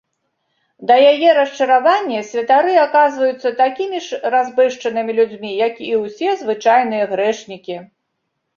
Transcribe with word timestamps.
Да 0.91 0.95
яе 1.11 1.29
расчаравання, 1.39 2.19
святары 2.29 2.73
аказваюцца 2.85 3.49
такімі 3.61 3.97
ж 4.07 4.21
разбэшчанымі 4.37 5.11
людзьмі 5.21 5.49
як 5.67 5.75
і 5.91 5.95
ўсе 6.03 6.29
звычайныя 6.43 7.03
грэшнікі. 7.17 7.77